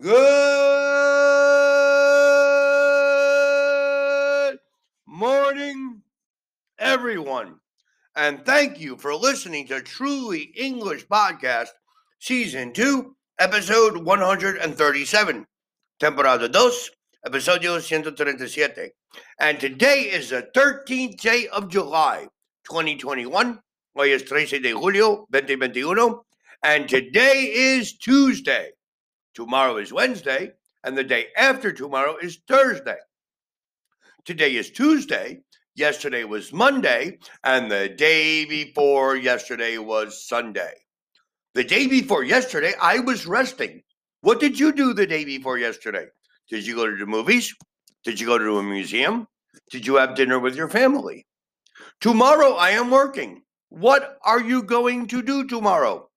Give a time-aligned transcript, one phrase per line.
[0.00, 0.18] Good
[5.06, 6.02] morning,
[6.80, 7.60] everyone.
[8.16, 11.68] And thank you for listening to Truly English Podcast,
[12.18, 15.46] Season 2, Episode 137,
[16.00, 16.72] Temporada 2,
[17.26, 18.90] Episodio 137.
[19.38, 22.26] And today is the 13th day of July,
[22.64, 23.60] 2021.
[23.94, 26.18] Hoy es 13 de julio, 2021.
[26.64, 28.73] And today is Tuesday.
[29.34, 30.52] Tomorrow is Wednesday,
[30.84, 32.98] and the day after tomorrow is Thursday.
[34.24, 35.42] Today is Tuesday.
[35.74, 40.72] Yesterday was Monday, and the day before yesterday was Sunday.
[41.54, 43.82] The day before yesterday, I was resting.
[44.20, 46.06] What did you do the day before yesterday?
[46.48, 47.52] Did you go to the movies?
[48.04, 49.26] Did you go to a museum?
[49.70, 51.26] Did you have dinner with your family?
[52.00, 53.42] Tomorrow, I am working.
[53.70, 56.08] What are you going to do tomorrow?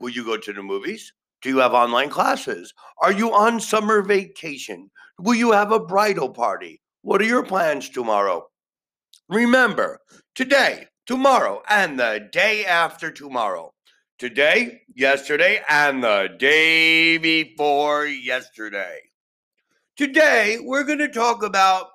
[0.00, 1.12] Will you go to the movies?
[1.46, 2.74] Do you have online classes?
[3.00, 4.90] Are you on summer vacation?
[5.20, 6.82] Will you have a bridal party?
[7.02, 8.48] What are your plans tomorrow?
[9.28, 10.00] Remember,
[10.34, 13.72] today, tomorrow, and the day after tomorrow.
[14.18, 18.98] Today, yesterday, and the day before yesterday.
[19.96, 21.90] Today, we're going to talk about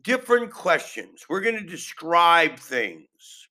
[0.00, 1.26] different questions.
[1.28, 3.46] We're going to describe things.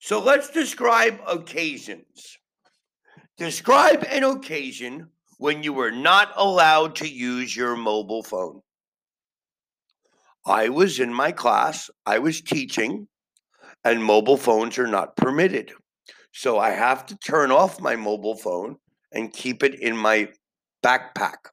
[0.00, 2.38] So let's describe occasions.
[3.42, 8.60] Describe an occasion when you were not allowed to use your mobile phone.
[10.46, 13.08] I was in my class, I was teaching,
[13.82, 15.72] and mobile phones are not permitted.
[16.30, 18.76] So I have to turn off my mobile phone
[19.10, 20.28] and keep it in my
[20.84, 21.50] backpack.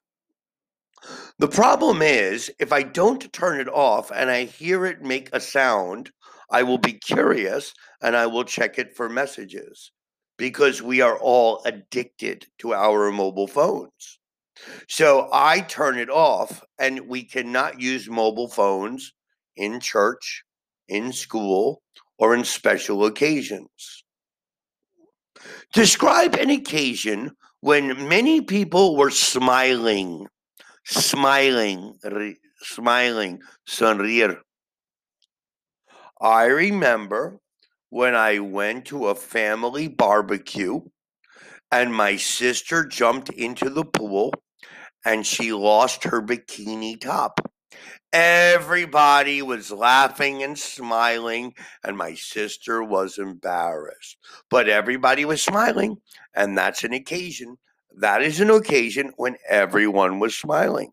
[1.40, 5.40] The problem is, if I don't turn it off and I hear it make a
[5.40, 6.12] sound,
[6.52, 9.90] I will be curious and I will check it for messages
[10.40, 14.18] because we are all addicted to our mobile phones.
[14.88, 19.12] So I turn it off, and we cannot use mobile phones
[19.56, 20.42] in church,
[20.88, 21.82] in school,
[22.18, 24.02] or in special occasions.
[25.74, 30.26] Describe an occasion when many people were smiling,
[30.86, 31.98] smiling,
[32.62, 34.38] smiling, sonreír.
[36.18, 37.40] I remember
[37.90, 40.80] when I went to a family barbecue
[41.70, 44.32] and my sister jumped into the pool
[45.04, 47.40] and she lost her bikini top.
[48.12, 54.16] Everybody was laughing and smiling, and my sister was embarrassed.
[54.50, 55.98] But everybody was smiling,
[56.34, 57.56] and that's an occasion.
[57.96, 60.90] That is an occasion when everyone was smiling.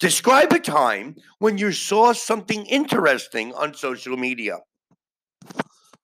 [0.00, 4.58] Describe a time when you saw something interesting on social media.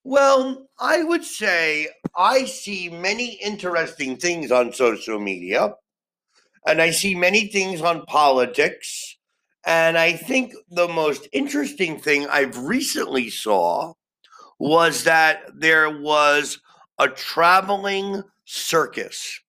[0.04, 5.74] Well, I would say I see many interesting things on social media,
[6.66, 9.16] and I see many things on politics.
[9.64, 13.94] And I think the most interesting thing I've recently saw
[14.58, 16.60] was that there was
[16.98, 19.40] a traveling circus,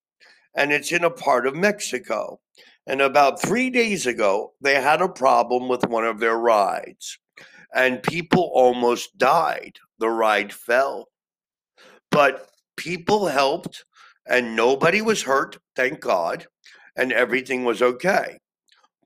[0.55, 2.39] and it's in a part of Mexico.
[2.85, 7.17] And about three days ago, they had a problem with one of their rides,
[7.73, 11.07] and people almost died the ride fell.
[12.11, 13.85] But people helped
[14.27, 16.45] and nobody was hurt, thank God,
[16.97, 18.37] and everything was okay.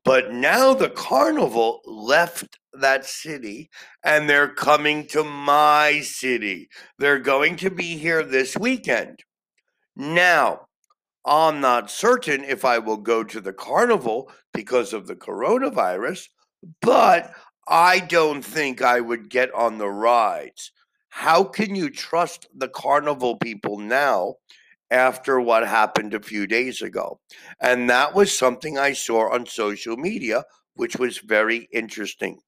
[0.04, 3.70] But now the carnival left that city
[4.04, 6.68] and they're coming to my city.
[6.98, 9.20] They're going to be here this weekend.
[9.94, 10.66] Now,
[11.24, 16.26] I'm not certain if I will go to the carnival because of the coronavirus,
[16.82, 17.30] but
[17.68, 20.72] I don't think I would get on the rides
[21.08, 24.34] how can you trust the carnival people now
[24.90, 27.20] after what happened a few days ago?
[27.60, 32.38] And that was something I saw on social media, which was very interesting.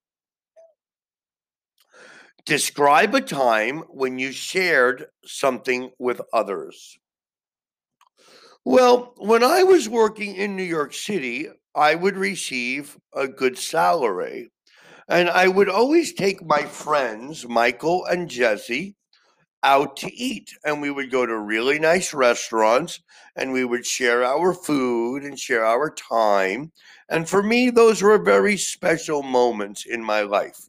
[2.47, 6.99] Describe a time when you shared something with others.
[8.65, 14.51] Well, when I was working in New York City, I would receive a good salary
[15.11, 18.95] and I would always take my friends, Michael and Jesse,
[19.65, 20.55] out to eat.
[20.65, 23.01] And we would go to really nice restaurants
[23.35, 26.71] and we would share our food and share our time.
[27.09, 30.61] And for me, those were very special moments in my life.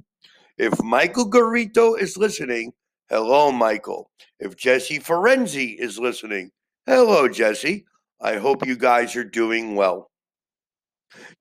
[0.57, 2.73] If Michael Garito is listening,
[3.11, 4.09] hello, Michael.
[4.39, 6.49] If Jesse Ferenzi is listening,
[6.87, 7.85] hello, Jesse.
[8.19, 10.09] I hope you guys are doing well.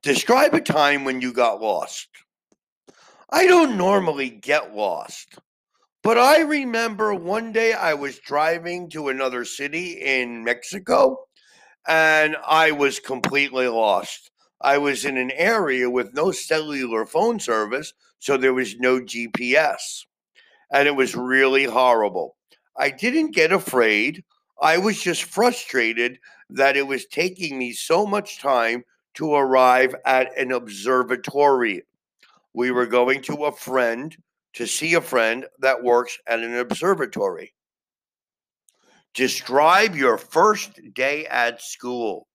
[0.03, 2.09] Describe a time when you got lost.
[3.33, 5.39] I don't normally get lost.
[6.03, 11.19] But I remember one day I was driving to another city in Mexico
[11.87, 14.31] and I was completely lost.
[14.61, 20.05] I was in an area with no cellular phone service, so there was no GPS.
[20.73, 22.37] And it was really horrible.
[22.77, 24.25] I didn't get afraid.
[24.61, 26.19] I was just frustrated
[26.51, 28.85] that it was taking me so much time
[29.15, 31.83] to arrive at an observatory.
[32.55, 34.17] We were going to a friend
[34.55, 37.55] to see a friend that works at an observatory.
[39.15, 42.27] Describe your first day at school.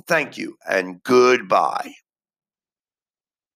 [0.06, 1.94] Thank you and goodbye.